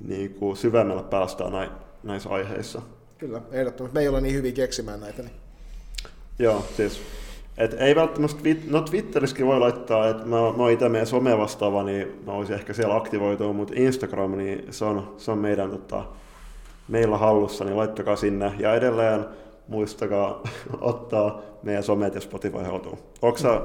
[0.00, 1.70] niin kuin syvemmälle päästään näin,
[2.02, 2.82] näissä aiheissa.
[3.18, 3.94] Kyllä, ehdottomasti.
[3.94, 5.22] Me ei olla niin hyviä keksimään näitä.
[5.22, 5.34] Niin.
[6.38, 7.00] Joo, siis
[7.58, 11.38] et ei välttämättä, twit- no Twitterissäkin voi laittaa, että mä, mä oon itse meidän some
[11.38, 15.70] vastaava, niin mä voisin ehkä siellä aktivoitua, mutta Instagram, niin se on, se on meidän
[15.70, 16.04] tota,
[16.88, 18.52] meillä hallussa, niin laittakaa sinne.
[18.58, 19.26] Ja edelleen
[19.68, 20.42] muistakaa
[20.80, 22.98] ottaa meidän somet ja Spotify haltuun.
[23.22, 23.62] Onko sä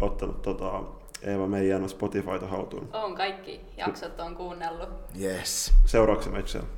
[0.00, 0.82] ottanut tota,
[1.22, 2.88] Eeva meidän Spotifyta haltuun?
[2.92, 4.88] on kaikki jaksot on kuunnellut.
[5.20, 5.72] Yes.
[5.86, 6.68] Seuraavaksi meitä siellä?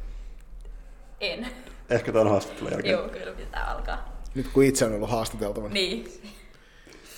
[1.20, 1.46] En.
[1.90, 2.92] Ehkä tämän haastattelun jälkeen.
[2.92, 4.12] Joo, kyllä pitää alkaa.
[4.34, 5.74] Nyt kun itse on ollut haastateltavana.
[5.74, 6.04] Niin.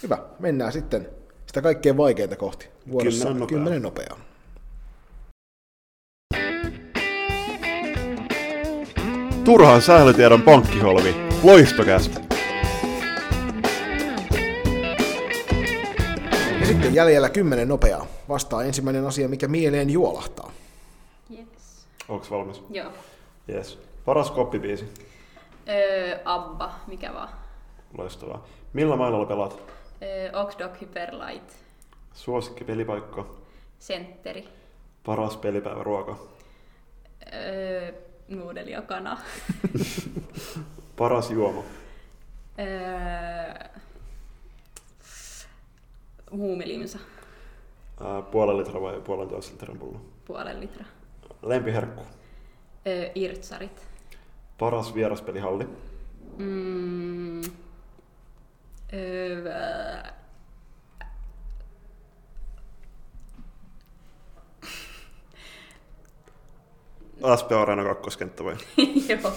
[0.05, 1.09] Hyvä, mennään sitten
[1.47, 2.69] sitä kaikkein vaikeinta kohti.
[2.91, 3.49] Vuorossa Kymmenen nopeaa.
[3.59, 4.19] kymmenen nopeaa.
[9.45, 11.15] Turhan sählytiedon pankkiholvi.
[11.43, 12.21] Loistokästä.
[16.61, 18.07] Ja sitten jäljellä kymmenen nopeaa.
[18.29, 20.53] Vastaa ensimmäinen asia, mikä mieleen juolahtaa.
[21.31, 21.87] Yes.
[22.09, 22.63] Onko valmis?
[22.71, 22.91] Joo.
[23.49, 23.79] Yes.
[24.05, 24.85] Paras koppibiisi.
[25.69, 27.29] Öö, Abba, mikä vaan.
[27.99, 28.47] Loistavaa.
[28.73, 29.74] Millä mailalla pelaat?
[30.05, 31.51] Öö, Oxdog Hyperlight,
[32.15, 33.27] Suosikki pelipaikka.
[33.79, 34.49] Sentteri,
[35.07, 36.17] Paras pelipäivä ruoka.
[37.33, 37.93] öö,
[38.29, 39.19] nuudeli ja kana.
[40.97, 41.63] Paras juoma.
[42.59, 43.69] Öö,
[46.31, 46.99] huumilimsa,
[48.01, 50.01] Ää, puolen litra vai puolentoista litran pullo.
[50.25, 50.85] puolen litra.
[51.43, 52.03] Lempiherkku.
[52.87, 53.87] Öö, irtsarit.
[54.59, 55.69] Paras vieraspelihalli.
[56.37, 57.43] Mm,
[58.95, 60.03] öö,
[67.41, 68.57] SP Areena kakkoskenttä vai?
[69.09, 69.33] joo.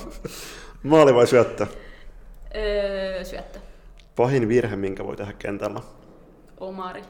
[0.84, 1.68] Maali vai syöttö?
[2.56, 3.60] Öö, syöttö.
[4.16, 5.82] Pahin virhe, minkä voi tehdä kentällä.
[6.60, 7.04] Omari,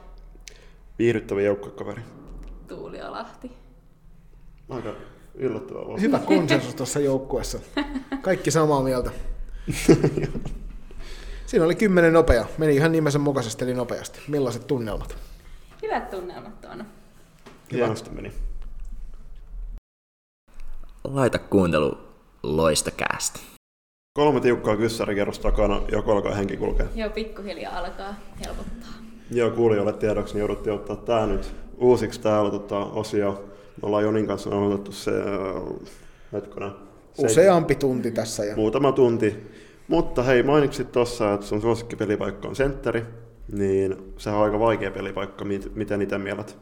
[0.98, 2.02] Viihdyttävä joukkokaveri.
[2.68, 3.52] Tuuli ja Lahti.
[4.68, 4.94] Aika
[5.34, 5.82] yllättävää.
[6.00, 7.58] Hyvä konsensus tuossa joukkueessa.
[8.22, 9.10] Kaikki samaa mieltä.
[11.48, 12.44] Siinä oli kymmenen nopea.
[12.58, 14.20] Meni ihan nimensä mukaisesti, eli nopeasti.
[14.28, 15.16] Millaiset tunnelmat?
[15.82, 16.84] Hyvät tunnelmat on.
[17.72, 18.32] Hienosti meni.
[21.04, 21.98] Laita kuuntelu
[22.42, 23.40] loistokäästä.
[24.18, 26.86] Kolme tiukkaa kyssärikierrosta takana, joko alkaa henki kulkee.
[26.94, 28.92] Joo, pikkuhiljaa alkaa helpottaa.
[29.30, 33.44] Joo, kuulijoille tiedoksi, niin jouduttiin ottaa tää nyt uusiksi täällä tota, osio.
[33.82, 35.88] Me ollaan Jonin kanssa aloitettu se, äh,
[36.32, 36.74] hetkona,
[37.18, 38.44] Useampi tunti tässä.
[38.44, 38.56] Ja...
[38.56, 39.36] muutama tunti.
[39.88, 43.04] Mutta hei, mainitsit tuossa, että sun suosikkipelipaikka on sentteri,
[43.52, 45.44] niin sehän on aika vaikea pelipaikka.
[45.44, 46.58] Mit- Miten itse mielet?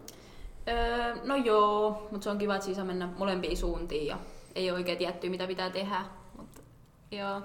[0.68, 4.18] Öö, no joo, mutta se on kiva, että siis saa mennä molempiin suuntiin ja
[4.54, 6.04] ei oikein tietty mitä pitää tehdä.
[6.36, 6.60] Mutta
[7.10, 7.42] joo.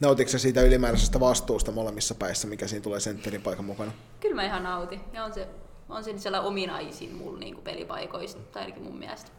[0.00, 3.92] Nautitko siitä ylimääräisestä vastuusta molemmissa päissä, mikä siinä tulee sentterin paikan mukana?
[4.20, 5.00] Kyllä mä ihan nautin.
[5.12, 5.48] Ja on se,
[5.88, 9.30] on se siellä ominaisin mulla niinku pelipaikoista, tai ainakin mun mielestä.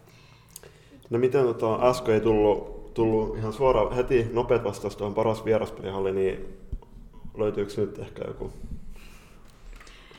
[1.09, 6.11] No miten tota, äsken ei tullut, tullut ihan suoraan heti nopeat vastaus tuohon paras vieraspelihalli,
[6.11, 6.57] niin
[7.37, 8.51] löytyykö nyt ehkä joku?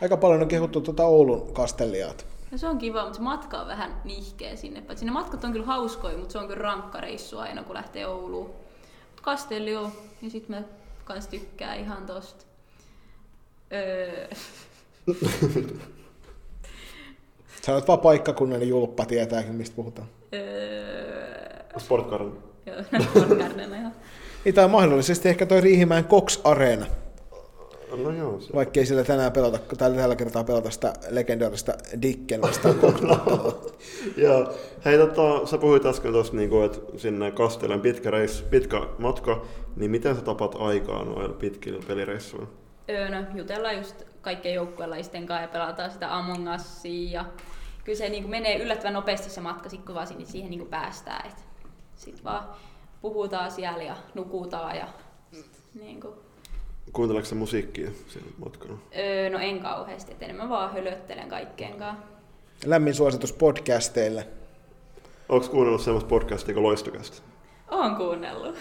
[0.03, 2.27] Aika paljon on kehuttu tuota Oulun kastelliaat.
[2.51, 4.81] No se on kiva, mutta se matka on vähän nihkeä sinne.
[4.81, 8.07] Paitsi ne matkat on kyllä hauskoja, mutta se on kyllä rankka reissu aina, kun lähtee
[8.07, 8.51] Ouluun.
[9.23, 10.63] Kastelli on, ja sit mä
[11.05, 12.45] kans tykkään ihan tosta.
[13.73, 14.29] Öö,
[17.63, 20.09] Sä olet vaan paikkakunnan julppa, tietääkin mistä puhutaan.
[20.35, 22.52] öö, Sportgarden.
[24.45, 26.87] Niin, tai mahdollisesti ehkä toi Riihimäen Cox Arena,
[27.97, 28.53] No joo, se.
[28.55, 31.73] vaikkei sillä tänään pelata, tai tällä kertaa pelata sitä legendaarista
[32.03, 33.01] Dicken vastaan cox
[34.17, 34.55] Joo.
[34.85, 39.45] Hei, tota, sä puhuit äsken tuossa, niinku, että sinne Kastelen pitkä, reis, pitkä matka,
[39.77, 42.47] niin miten sä tapat aikaa noilla pitkillä pelireissuilla?
[42.91, 47.11] Öö, no, jutellaan just kaikkien joukkuelaisten kanssa ja pelataan sitä Among Usia.
[47.13, 47.25] Ja
[47.85, 51.27] kyllä se niin menee yllättävän nopeasti se matka, sit kun vaan sinne siihen niin päästään.
[51.27, 51.37] Et
[52.05, 52.49] sit vaan
[53.01, 54.77] puhutaan siellä ja nukutaan.
[54.77, 54.89] Ja,
[55.75, 56.15] niin kuin.
[56.93, 58.79] Kuunteleeko sä musiikkia siellä matkana?
[58.99, 62.05] öö, no en kauheasti, et enemmän vaan hölöttelen kaikkeen kanssa.
[62.67, 64.27] Lämmin suositus podcasteille.
[65.29, 67.23] Onko kuunnellut semmoista podcastia kuin Loistokästä?
[67.71, 68.57] Oon kuunnellut.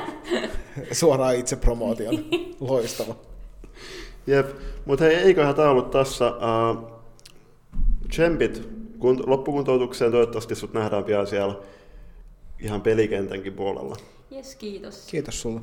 [0.92, 2.14] Suoraan itse promootion.
[2.60, 3.14] Loistava.
[4.26, 4.46] Jep,
[4.84, 6.28] mutta hei, eiköhän tämä ollut tässä.
[6.28, 6.90] Uh,
[8.08, 11.54] tsempit kun, loppukuntoutukseen, toivottavasti sut nähdään pian siellä
[12.60, 13.96] ihan pelikentänkin puolella.
[14.30, 15.06] Jes, kiitos.
[15.10, 15.60] Kiitos sulle.